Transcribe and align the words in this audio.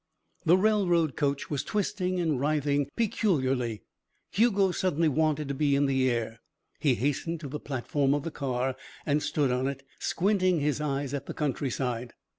The 0.47 0.57
railroad 0.57 1.15
coach 1.15 1.51
was 1.51 1.61
twisting 1.63 2.19
and 2.19 2.39
writhing 2.39 2.89
peculiarly. 2.95 3.83
Hugo 4.31 4.71
suddenly 4.71 5.07
wanted 5.09 5.47
to 5.49 5.53
be 5.53 5.75
in 5.75 5.85
the 5.85 6.09
air. 6.09 6.39
He 6.79 6.95
hastened 6.95 7.39
to 7.41 7.47
the 7.47 7.59
platform 7.59 8.15
of 8.15 8.23
the 8.23 8.31
car 8.31 8.75
and 9.05 9.21
stood 9.21 9.51
on 9.51 9.67
it, 9.67 9.83
squinting 9.99 10.59
his 10.59 10.81
eyes 10.81 11.13
at 11.13 11.27
the 11.27 11.35
countryside. 11.35 12.13